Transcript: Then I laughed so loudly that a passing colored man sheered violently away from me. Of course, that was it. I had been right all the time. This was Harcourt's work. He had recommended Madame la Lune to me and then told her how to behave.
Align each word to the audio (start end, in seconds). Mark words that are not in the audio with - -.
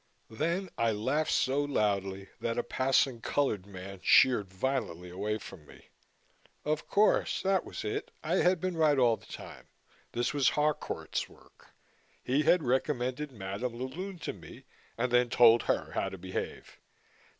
Then 0.31 0.67
I 0.79 0.91
laughed 0.93 1.31
so 1.31 1.61
loudly 1.63 2.29
that 2.39 2.57
a 2.57 2.63
passing 2.63 3.21
colored 3.21 3.67
man 3.67 3.99
sheered 4.01 4.51
violently 4.51 5.11
away 5.11 5.37
from 5.37 5.67
me. 5.67 5.89
Of 6.65 6.87
course, 6.87 7.43
that 7.43 7.63
was 7.65 7.85
it. 7.85 8.09
I 8.23 8.37
had 8.37 8.59
been 8.59 8.75
right 8.75 8.97
all 8.97 9.15
the 9.15 9.27
time. 9.27 9.67
This 10.13 10.33
was 10.33 10.49
Harcourt's 10.57 11.29
work. 11.29 11.75
He 12.23 12.41
had 12.41 12.63
recommended 12.63 13.31
Madame 13.31 13.73
la 13.77 13.85
Lune 13.85 14.17
to 14.25 14.33
me 14.33 14.65
and 14.97 15.11
then 15.11 15.29
told 15.29 15.61
her 15.61 15.91
how 15.91 16.09
to 16.09 16.17
behave. 16.17 16.79